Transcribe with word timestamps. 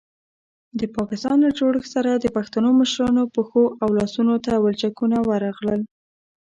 د 0.79 0.81
پاکستان 0.95 1.37
له 1.45 1.49
جوړښت 1.59 1.89
سره 1.95 2.11
د 2.13 2.25
پښتنو 2.35 2.69
مشرانو 2.81 3.23
پښو 3.35 3.63
او 3.81 3.89
لاسونو 3.97 4.35
ته 4.45 4.51
ولچکونه 4.63 5.17
ورغلل. 5.29 5.81